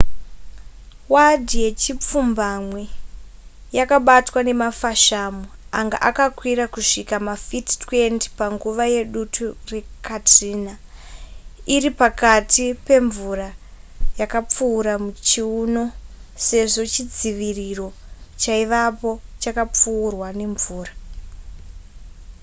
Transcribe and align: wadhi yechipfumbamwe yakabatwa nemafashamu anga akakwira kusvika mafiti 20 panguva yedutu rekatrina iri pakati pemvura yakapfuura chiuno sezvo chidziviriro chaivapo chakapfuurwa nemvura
wadhi 1.13 1.57
yechipfumbamwe 1.65 2.83
yakabatwa 3.77 4.39
nemafashamu 4.47 5.43
anga 5.79 5.97
akakwira 6.09 6.65
kusvika 6.73 7.15
mafiti 7.27 7.73
20 7.85 8.21
panguva 8.37 8.83
yedutu 8.93 9.45
rekatrina 9.71 10.73
iri 11.75 11.89
pakati 12.01 12.65
pemvura 12.85 13.49
yakapfuura 14.19 14.93
chiuno 15.27 15.83
sezvo 16.47 16.83
chidziviriro 16.93 17.87
chaivapo 18.41 19.11
chakapfuurwa 19.41 20.27
nemvura 20.39 20.93